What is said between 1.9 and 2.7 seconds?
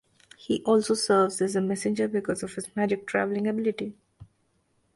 because of